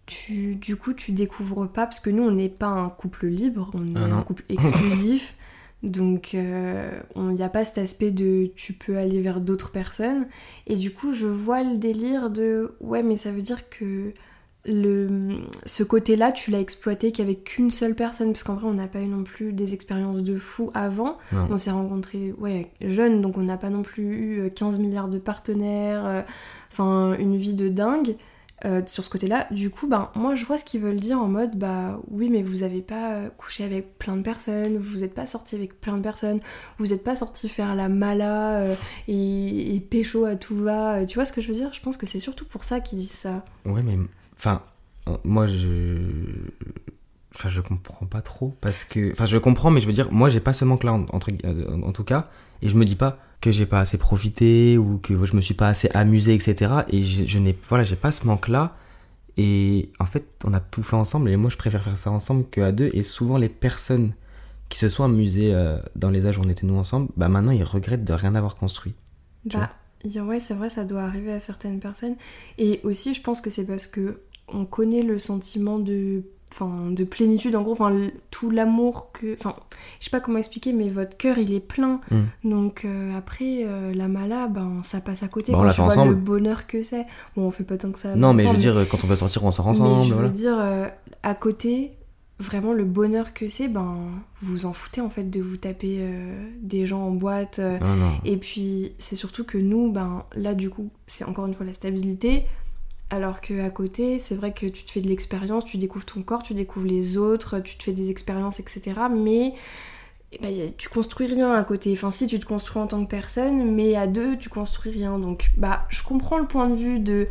[0.08, 3.72] tu, du coup, tu découvres pas, parce que nous, on n'est pas un couple libre,
[3.74, 5.36] on est Ah un couple exclusif.
[5.86, 6.40] donc, il
[7.16, 10.28] n'y a pas cet aspect de tu peux aller vers d'autres personnes.
[10.68, 14.12] Et du coup, je vois le délire de, ouais, mais ça veut dire que
[14.66, 18.88] le, ce côté-là, tu l'as exploité qu'avec qu'une seule personne, parce qu'en vrai, on n'a
[18.88, 21.18] pas eu non plus des expériences de fou avant.
[21.32, 21.48] Non.
[21.52, 25.08] On s'est rencontrés ouais, jeunes, donc on n'a pas non plus eu euh, 15 milliards
[25.08, 26.22] de partenaires, euh,
[26.72, 28.16] enfin une vie de dingue
[28.64, 29.48] euh, sur ce côté-là.
[29.52, 32.42] Du coup, ben, moi je vois ce qu'ils veulent dire en mode bah oui, mais
[32.42, 35.98] vous avez pas euh, couché avec plein de personnes, vous n'êtes pas sorti avec plein
[35.98, 36.40] de personnes,
[36.80, 38.76] vous n'êtes pas sorti faire la mala euh,
[39.08, 41.06] et, et pécho à tout va.
[41.06, 41.74] Tu vois ce que je veux dire?
[41.74, 43.44] Je pense que c'est surtout pour ça qu'ils disent ça.
[43.66, 43.98] Ouais, mais
[44.38, 44.62] enfin,
[45.24, 45.98] moi, je.
[47.34, 49.12] Enfin, je comprends pas trop parce que.
[49.12, 52.24] Enfin, je comprends, mais je veux dire, moi, j'ai pas ce manque-là, en tout cas.
[52.62, 55.54] Et je me dis pas que j'ai pas assez profité ou que je me suis
[55.54, 56.74] pas assez amusé, etc.
[56.90, 57.58] Et je, je n'ai.
[57.70, 58.76] Voilà, j'ai pas ce manque-là.
[59.38, 61.30] Et en fait, on a tout fait ensemble.
[61.30, 62.90] Et moi, je préfère faire ça ensemble qu'à deux.
[62.94, 64.14] Et souvent, les personnes
[64.70, 67.52] qui se sont amusées euh, dans les âges où on était nous ensemble, bah maintenant,
[67.52, 68.94] ils regrettent de rien avoir construit.
[69.46, 69.72] Bah,
[70.04, 72.16] ouais, c'est vrai, ça doit arriver à certaines personnes.
[72.58, 76.24] Et aussi, je pense que c'est parce que on connaît le sentiment de,
[76.58, 77.96] enfin, de plénitude, en gros, enfin,
[78.32, 79.54] tout l'amour que, enfin,
[80.00, 82.00] je sais pas comment expliquer, mais votre cœur, il est plein.
[82.12, 82.50] Mm.
[82.50, 85.72] Donc euh, après, euh, la mala, ben, ça passe à côté Bah, on quand l'a
[85.74, 86.12] tu fait vois ensemble.
[86.12, 87.06] le bonheur que c'est.
[87.36, 88.16] Bon, on fait pas tant que ça.
[88.16, 90.04] non, mais je veux dire, quand on va sortir, on sort mais ensemble.
[90.08, 90.28] je voilà.
[90.30, 90.88] veux dire, euh,
[91.24, 91.92] à côté,
[92.40, 93.98] vraiment le bonheur que c'est, ben,
[94.42, 97.60] vous vous en foutez en fait de vous taper euh, des gens en boîte.
[97.60, 97.80] euh,
[98.26, 101.74] et puis c'est surtout que nous, ben là du coup, c'est encore une fois la
[101.74, 102.46] stabilité.
[103.10, 106.24] Alors que à côté, c'est vrai que tu te fais de l'expérience, tu découvres ton
[106.24, 108.94] corps, tu découvres les autres, tu te fais des expériences, etc.
[109.16, 109.54] Mais
[110.32, 111.92] eh ben, tu construis rien à côté.
[111.94, 115.20] Enfin si, tu te construis en tant que personne, mais à deux, tu construis rien.
[115.20, 117.28] Donc bah, je comprends le point de vue de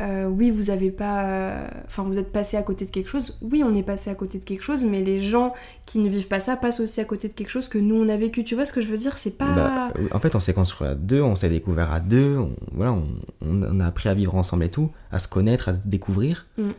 [0.00, 3.38] euh, oui, vous avez pas, euh, enfin vous êtes passé à côté de quelque chose.
[3.42, 5.54] Oui, on est passé à côté de quelque chose, mais les gens
[5.86, 8.08] qui ne vivent pas ça passent aussi à côté de quelque chose que nous on
[8.08, 8.42] a vécu.
[8.44, 9.16] Tu vois ce que je veux dire?
[9.16, 9.54] C'est pas.
[9.54, 12.50] Bah, euh, en fait, on s'est construit à deux, on s'est découvert à deux, on,
[12.72, 13.04] voilà, on,
[13.42, 16.70] on- a appris à vivre ensemble et tout, à se connaître, à se découvrir, Mm.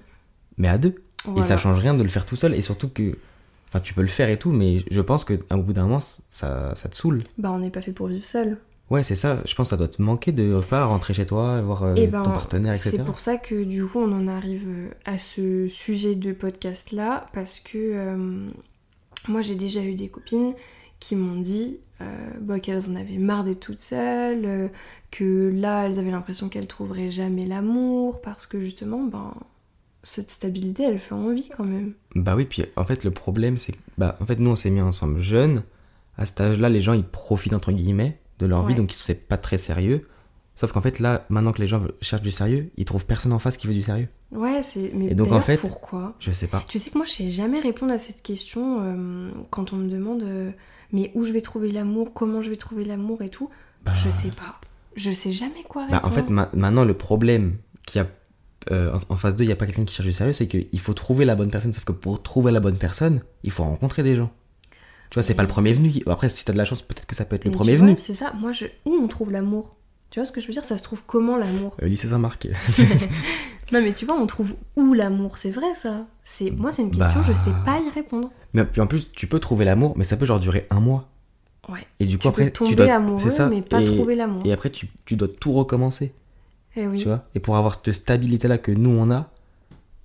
[0.58, 0.96] mais à deux.
[1.38, 3.18] Et ça change rien de le faire tout seul, et surtout que,
[3.70, 6.76] enfin, tu peux le faire et tout, mais je pense au bout d'un moment, ça,
[6.76, 7.24] ça te saoule.
[7.40, 8.58] Bah on n'est pas fait pour vivre seul.
[8.92, 9.42] Ouais, c'est ça.
[9.46, 12.08] Je pense que ça doit te manquer de pas rentrer chez toi, voir euh, Et
[12.08, 12.92] ben ton partenaire, etc.
[12.92, 16.92] c'est pour ça que du coup on en arrive euh, à ce sujet de podcast
[16.92, 18.48] là parce que euh,
[19.28, 20.54] moi j'ai déjà eu des copines
[21.00, 24.70] qui m'ont dit euh, bah, qu'elles en avaient marre d'être toutes seules,
[25.10, 29.34] que là elles avaient l'impression qu'elles trouveraient jamais l'amour parce que justement ben
[30.04, 31.94] cette stabilité elle fait envie quand même.
[32.14, 34.70] Bah oui, puis en fait, le problème, c'est que, bah, en fait, nous, on s'est
[34.70, 35.64] mis ensemble jeunes.
[36.16, 39.14] À cet âge-là, les gens, ils profitent, entre guillemets, de leur vie, donc ils sont
[39.30, 40.08] pas très sérieux.
[40.56, 43.40] Sauf qu'en fait, là, maintenant que les gens cherchent du sérieux, ils trouvent personne en
[43.40, 44.08] face qui veut du sérieux.
[44.32, 46.16] Ouais c'est mais Et donc, en fait- pourquoi?
[46.20, 46.64] Je sais pas.
[46.70, 49.90] Tu sais que moi, je sais jamais répondre à cette question euh, quand on me
[49.90, 50.52] demande euh,
[50.94, 53.50] mais où je vais trouver l'amour, comment je vais trouver l'amour et tout.
[53.84, 54.60] Bah, Je sais pas.
[54.96, 56.08] Je sais jamais quoi Bah, répondre.
[56.08, 58.08] en fait, ma- maintenant, le problème qu'il y a
[58.72, 60.48] euh, en, en phase 2, il n'y a pas quelqu'un qui cherche du sérieux, c'est
[60.48, 61.74] qu'il faut trouver la bonne personne.
[61.74, 64.32] Sauf que pour trouver la bonne personne, il faut rencontrer des gens.
[65.10, 65.92] Tu vois, c'est pas le premier venu.
[66.08, 67.78] Après, si t'as de la chance, peut-être que ça peut être le Mais premier tu
[67.80, 67.94] venu.
[67.98, 68.34] C'est ça.
[68.34, 68.66] Moi, je...
[68.86, 69.76] où on trouve l'amour?
[70.10, 70.64] Tu vois ce que je veux dire?
[70.64, 71.76] Ça se trouve comment l'amour?
[71.82, 72.48] Euh, lycée Saint-Marc.
[73.72, 75.40] Non, mais tu vois, on trouve où l'amour?
[75.40, 76.06] C'est vrai ça.
[76.22, 77.06] C'est moi, c'est une Bah.
[77.06, 78.30] question, je sais pas y répondre.
[78.54, 81.10] mais puis en plus, tu peux trouver l'amour, mais ça peut genre durer un mois.
[81.68, 81.80] Ouais.
[82.00, 82.94] Et du coup, Tu après, peux tomber tu dois.
[82.94, 83.50] amoureux, ça.
[83.50, 84.44] mais pas et, trouver l'amour.
[84.46, 86.14] Et après, tu, tu dois tout recommencer.
[86.76, 87.00] Eh oui.
[87.00, 87.26] Tu vois?
[87.34, 89.32] Et pour avoir cette stabilité-là que nous, on a,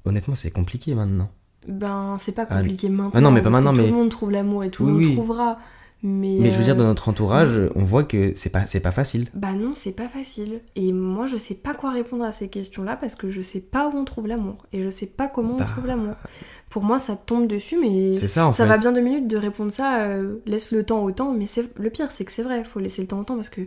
[0.07, 1.31] honnêtement, c'est compliqué maintenant.
[1.69, 3.11] Ben, c'est pas Ah, compliqué maintenant.
[3.15, 4.83] ah non, mais pas parce que maintenant, mais- Tout le monde trouve l'amour et tout
[4.85, 5.15] Oui, le monde oui.
[5.15, 5.59] trouvera.
[6.03, 8.81] Mais, Mais je veux dire, euh, dans notre entourage, on voit que c'est pas, c'est
[8.81, 9.27] pas facile.
[9.35, 10.61] Bah non, c'est pas facile.
[10.75, 13.89] Et moi, je sais pas quoi répondre à ces questions-là parce que je sais pas
[13.89, 14.65] où on trouve l'amour.
[14.73, 16.15] Et je sais pas comment Bah, on trouve l'amour.
[16.71, 18.71] Pour moi, ça tombe dessus, mais C'est ça, en ça fait.
[18.71, 20.05] va bien deux minutes de répondre ça.
[20.05, 21.33] euh, laisse le temps au temps.
[21.37, 22.65] Mais c'est le pire, c'est que c'est vrai.
[22.65, 23.61] Faut laisser le temps au temps parce que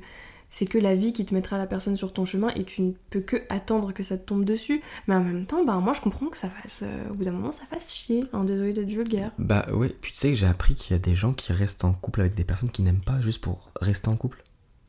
[0.55, 2.91] c'est que la vie qui te mettra la personne sur ton chemin et tu ne
[3.09, 4.81] peux que attendre que ça te tombe dessus.
[5.07, 7.31] Mais en même temps, bah moi, je comprends que ça fasse, euh, au bout d'un
[7.31, 8.23] moment, ça fasse chier.
[8.33, 9.31] Hein, désolé d'être vulgaire.
[9.39, 11.83] Bah ouais, puis tu sais que j'ai appris qu'il y a des gens qui restent
[11.85, 14.43] en couple avec des personnes qui n'aiment pas juste pour rester en couple.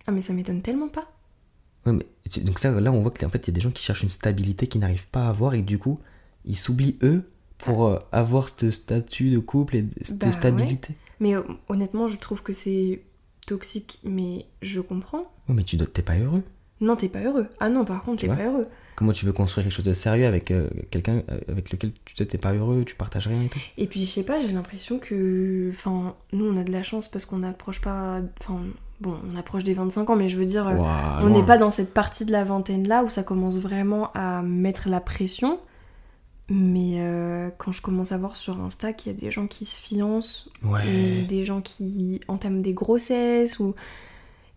[0.07, 1.11] Ah mais ça m'étonne tellement pas.
[1.87, 3.70] Ouais, mais tu- donc ça, là, on voit qu'en fait, il y a des gens
[3.70, 5.98] qui cherchent une stabilité qu'ils n'arrivent pas à avoir et du coup,
[6.44, 7.22] ils s'oublient eux
[7.57, 10.33] pour euh, avoir ce statut de couple et cette Bah ouais.
[10.33, 10.94] stabilité.
[11.20, 13.00] Mais euh, honnêtement, je trouve que c'est
[13.46, 15.22] toxique, mais je comprends.
[15.48, 16.42] Ouais, mais tu t'es pas heureux.
[16.80, 17.46] Non, t'es pas heureux.
[17.61, 18.66] Ah non, par contre, Tu t'es pas heureux.
[18.96, 22.14] Comment tu veux construire quelque chose de sérieux avec euh, quelqu'un euh, avec lequel tu
[22.14, 24.98] t'es pas heureux, tu partages rien et tout Et puis, je sais pas, j'ai l'impression
[24.98, 25.70] que.
[25.72, 28.20] Enfin, nous, on a de la chance parce qu'on n'approche pas.
[28.40, 28.61] Enfin,
[29.00, 30.66] bon, on approche des 25 ans, mais je veux dire,
[31.22, 34.42] on n'est pas dans cette partie de la vingtaine là où ça commence vraiment à
[34.42, 35.59] mettre la pression.
[36.50, 39.64] Mais euh, quand je commence à voir sur Insta qu'il y a des gens qui
[39.64, 40.76] se fiancent, ou
[41.26, 43.74] des gens qui entament des grossesses, ou.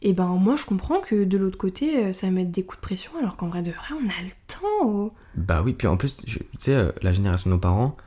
[0.04, 2.86] Et ben, moi, je comprends que de l'autre côté, euh, ça mette des coups de
[2.86, 4.68] pression, alors qu'en vrai de vrai, on a le temps.
[4.84, 5.12] oh.
[5.36, 7.98] Bah oui, puis en plus, tu sais, euh, la génération de nos parents,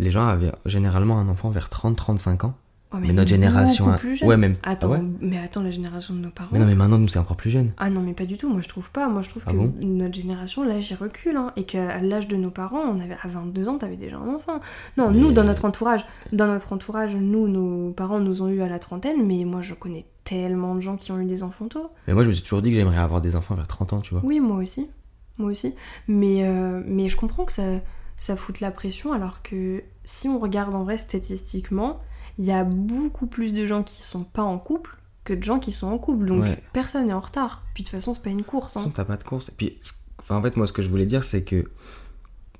[0.00, 2.54] les gens avaient généralement un enfant vers 30-35 ans.
[2.96, 3.88] Ouais, Mais notre génération.
[3.88, 4.28] hein, plus jeune.
[4.28, 4.56] Ouais, même.
[4.62, 6.50] Attends, Ah ouais mais attends, la génération de nos parents.
[6.52, 7.72] mais non, mais maintenant, nous, c'est encore plus jeune.
[7.78, 9.08] Ah non, mais pas du tout, moi je trouve pas.
[9.08, 11.36] Moi je trouve Ah que bon notre génération, là, j'y recule.
[11.36, 14.34] Hein, et qu'à l'âge de nos parents, on avait, à 22 ans, t'avais déjà un
[14.34, 14.60] enfant.
[14.96, 18.62] Non, Mais- nous, dans notre entourage, dans notre entourage, nous, nos parents nous ont eu
[18.62, 21.68] à la trentaine, mais moi je connais tellement de gens qui ont eu des enfants
[21.68, 21.90] tôt.
[22.08, 24.00] Mais moi, je me suis toujours dit que j'aimerais avoir des enfants vers 30 ans,
[24.00, 24.22] tu vois.
[24.24, 24.90] Oui, moi aussi.
[25.38, 25.74] Moi aussi.
[26.08, 27.62] Mais, euh, mais je comprends que ça,
[28.16, 32.00] ça foute la pression, alors que si on regarde en vrai statistiquement,
[32.38, 35.58] il y a beaucoup plus de gens qui sont pas en couple que de gens
[35.58, 36.26] qui sont en couple.
[36.26, 36.62] Donc Ouais.
[36.72, 37.64] personne n'est en retard.
[37.74, 38.74] Puis de toute façon, c'est pas une course.
[38.74, 38.90] De toute Hein.
[38.90, 39.48] façon, t'as pas de course.
[39.48, 39.78] Et puis,
[40.20, 41.64] enfin, en fait, moi, ce que je voulais dire, c'est que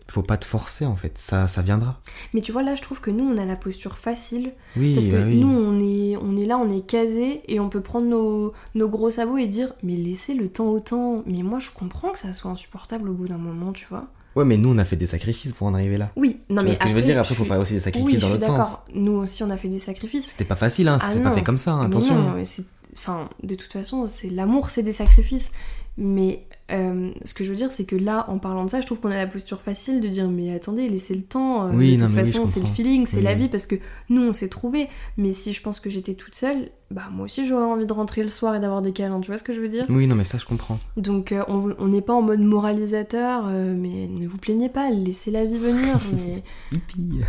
[0.09, 1.19] faut pas te forcer, en fait.
[1.19, 2.01] Ça, ça viendra.
[2.33, 4.53] Mais tu vois, là, je trouve que nous, on a la posture facile.
[4.77, 5.41] Oui, Parce que bah oui.
[5.41, 8.89] nous, on est, on est là, on est casé, et on peut prendre nos, nos
[8.89, 11.17] gros sabots et dire Mais laissez le temps au temps.
[11.27, 14.07] Mais moi, je comprends que ça soit insupportable au bout d'un moment, tu vois.
[14.37, 16.11] Ouais, mais nous, on a fait des sacrifices pour en arriver là.
[16.15, 17.19] Oui, non, tu mais vois ce que je veux dire?
[17.19, 18.57] Après, je faut suis- faire aussi des sacrifices Oui, dans l'autre sens.
[18.59, 18.85] d'accord.
[18.95, 20.27] Nous aussi, on a fait des sacrifices.
[20.29, 20.99] C'était pas facile, hein.
[21.01, 22.15] Ah c'est pas fait comme ça, hein, Mais attention.
[22.15, 22.65] non, mais c'est...
[22.95, 25.53] Enfin, de toute façon, c'est l'amour, c'est des sacrifices.
[25.99, 28.87] Mais euh, ce que je veux dire, c'est que là, en parlant de ça, je
[28.87, 31.69] trouve qu'on a la posture facile de dire mais attendez, laissez le temps.
[31.69, 33.77] euh, Oui, de toute façon, c'est le feeling, c'est Oui, la vie, parce que
[34.09, 34.89] nous, on s'est trouvés.
[35.17, 38.23] Mais si je pense que j'étais toute seule, bah moi aussi, j'aurais envie de rentrer
[38.23, 39.21] le soir et d'avoir des câlins.
[39.21, 39.87] Tu vois ce que je veux dire?
[39.89, 40.79] Oui, non, mais ça, je comprends.
[40.97, 45.31] Donc, euh, on n'est pas en mode moralisateur, euh, mais ne vous plaignez pas, laissez
[45.31, 45.99] la vie venir.
[46.13, 46.43] mais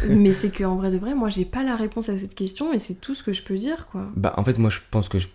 [0.10, 2.80] mais c'est qu'en vrai de vrai, moi, j'ai pas la réponse à cette question et
[2.80, 4.08] c'est tout ce que je peux dire, quoi.
[4.16, 5.28] Bah, en fait, moi, je pense que je,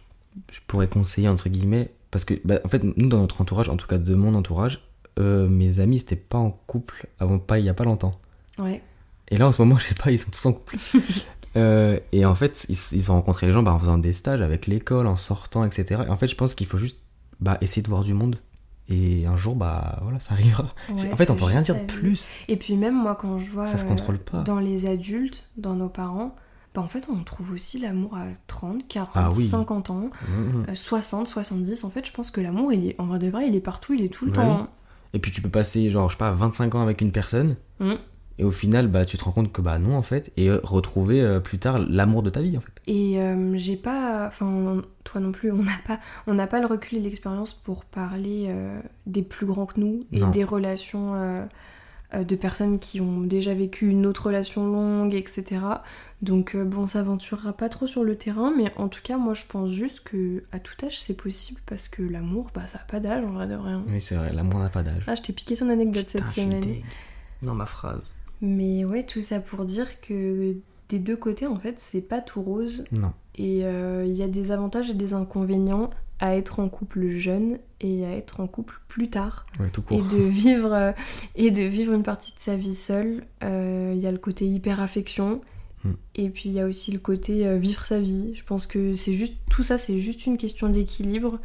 [0.50, 3.77] je pourrais conseiller, entre guillemets, parce que, bah, en fait, nous, dans notre entourage, en
[3.77, 4.87] tout cas de mon entourage,
[5.18, 8.12] euh, mes amis, c'était pas en couple avant pas, il y a pas longtemps.
[8.59, 8.83] Ouais.
[9.31, 10.77] Et là, en ce moment, je sais pas, ils sont tous en couple.
[11.55, 14.40] Euh, et en fait, ils, ils ont rencontré les gens bah, en faisant des stages
[14.40, 16.05] avec l'école, en sortant, etc.
[16.07, 16.96] Et en fait, je pense qu'il faut juste
[17.40, 18.38] bah, essayer de voir du monde.
[18.88, 20.72] Et un jour, bah voilà, ça arrivera.
[20.88, 22.25] Ouais, en fait, on peut rien dire de plus.
[22.48, 24.42] Et puis même moi quand je vois Ça se euh, contrôle pas.
[24.44, 26.35] dans les adultes, dans nos parents,
[26.74, 29.48] bah en fait on trouve aussi l'amour à 30, 40, Ah oui.
[29.48, 30.66] 50 ans, Mhm.
[30.68, 31.85] euh, 60, 70.
[31.85, 33.92] En fait je pense que l'amour il est en vrai de vrai il est partout,
[33.94, 34.37] il est tout le Ouais.
[34.37, 34.68] temps.
[35.14, 37.56] Et puis, tu peux passer, genre, je sais pas, 25 ans avec une personne.
[37.80, 37.96] Mm.
[38.38, 40.32] Et au final, bah, tu te rends compte que bah non, en fait.
[40.38, 42.72] Et euh, retrouver euh, plus tard l'amour de ta vie, en fait.
[42.87, 46.66] Et euh, j'ai pas, enfin toi non plus, on n'a pas, on n'a pas le
[46.66, 50.30] recul et l'expérience pour parler euh, des plus grands que nous et Non.
[50.30, 51.44] des relations euh, euh,
[52.12, 55.61] de personnes qui ont déjà vécu une autre relation longue, etc.
[56.20, 59.35] Donc euh, bon, on s'aventurera pas trop sur le terrain, mais en tout cas, moi
[59.35, 62.85] je pense juste que à tout âge c'est possible parce que l'amour, bah ça a
[62.90, 63.83] pas d'âge en vrai de rien.
[63.88, 65.03] Oui, c'est vrai, l'amour n'a pas d'âge.
[65.07, 66.64] Ah, je t'ai piqué ton anecdote Putain, cette semaine.
[67.42, 68.14] Non, ma phrase.
[68.40, 70.57] Mais ouais, tout ça pour dire que
[70.88, 72.85] des deux côtés, en fait, c'est pas tout rose.
[72.92, 73.12] Non.
[73.37, 75.90] Et euh, il y a des avantages et des inconvénients
[76.22, 79.44] à être en couple jeune et à être en couple plus tard.
[79.58, 80.04] Ouais, tout Et court.
[80.04, 80.92] de vivre, euh,
[81.35, 83.24] et de vivre une partie de sa vie seule.
[83.42, 85.40] Euh, Il y a le côté hyper affection.
[85.85, 85.90] Mm.
[86.14, 88.32] Et puis il y a aussi le côté euh, vivre sa vie.
[88.37, 91.40] Je pense que c'est juste tout ça, c'est juste une question d'équilibre.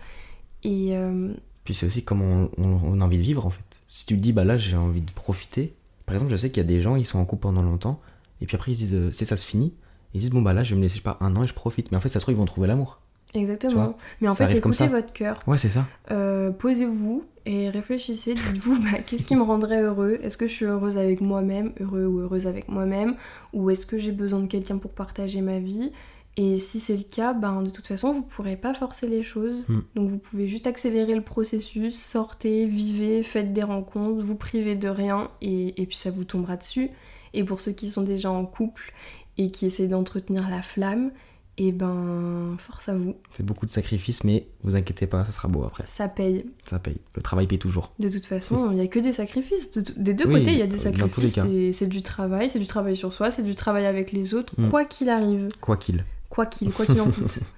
[0.63, 3.81] Et euh, Puis c'est aussi comment on, on- on a envie de vivre en fait.
[3.87, 5.73] Si tu te dis bah là j'ai envie de profiter.
[6.05, 7.99] Par exemple, je sais qu'il y a des gens ils sont en couple pendant longtemps
[8.41, 9.73] et puis après ils se disent euh, c'est ça se finit.
[10.13, 11.47] Ils disent bon bah là je vais me laisser je sais pas un an et
[11.47, 11.91] je profite.
[11.91, 13.01] Mais en fait ça se trouve ils vont trouver l'amour.
[13.33, 13.97] Exactement.
[14.21, 15.39] Mais en ça fait, écoutez votre cœur.
[15.47, 15.85] Ouais, c'est ça.
[16.11, 18.33] Euh, Posez-vous et réfléchissez.
[18.33, 20.19] Dites-vous, bah, qu'est-ce qui me rendrait heureux?
[20.23, 23.15] Est-ce que je suis heureuse avec moi-même, heureux ou heureuse avec moi-même?
[23.53, 25.91] Ou est-ce que j'ai besoin de quelqu'un pour partager ma vie?
[26.39, 29.23] Et si c'est le cas, ben, de toute façon, vous ne pourrez pas forcer les
[29.23, 29.65] choses.
[29.67, 29.79] Hmm.
[29.95, 34.87] Donc vous pouvez juste accélérer le processus, sortez, vivez, faites des rencontres, vous privez de
[34.87, 36.91] rien et, et puis ça vous tombera dessus.
[37.33, 38.93] Et pour ceux qui sont déjà en couple
[39.39, 41.11] et qui essaient d'entretenir la flamme,
[41.59, 45.47] et ben force à vous, C'est beaucoup de sacrifices, mais vous inquiétez pas, ça sera
[45.47, 45.83] beau après.
[45.87, 46.45] ça paye.
[46.65, 46.97] Ça paye.
[47.15, 47.91] Le travail paye toujours.
[47.99, 49.71] De toute façon, il n'y a que des sacrifices.
[49.71, 51.39] De- des deux Oui, côtés, il y a des les sacrifices.
[51.71, 54.69] C'est- du travail, c'est du travail sur soi, c'est du travail avec les autres, Mm.
[54.69, 56.03] quoi qu'il arrive, Quoi qu'il.
[56.29, 57.39] quoi qu'il, quoi qu'il en coûte.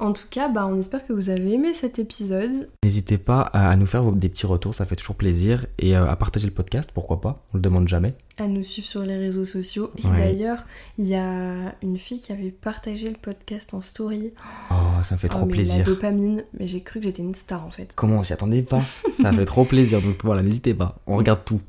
[0.00, 2.68] En tout cas, bah, on espère que vous avez aimé cet épisode.
[2.82, 5.66] N'hésitez pas à, nous faire des petits retours, ça fait toujours plaisir.
[5.78, 8.14] Et euh, à partager le podcast, pourquoi pas On le demande jamais.
[8.38, 9.90] à nous suivre sur les réseaux sociaux.
[10.02, 10.16] Et Ouais.
[10.16, 10.64] d'ailleurs,
[10.98, 14.32] il y a une fille qui avait partagé le podcast en story.
[14.70, 15.78] Oh, ça me fait Oh, trop mais plaisir.
[15.80, 17.92] La dopamine, mais j'ai cru que j'étais une star en fait.
[17.94, 18.80] Comment on s'y attendait pas
[19.20, 20.96] Ça fait trop plaisir, donc voilà, n'hésitez pas.
[21.06, 21.60] On regarde tout.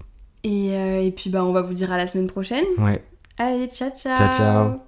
[0.45, 2.63] Et, euh, et puis bah on va vous dire à la semaine prochaine.
[2.77, 3.03] Ouais.
[3.37, 4.81] Allez, ciao ciao Ciao, ciao.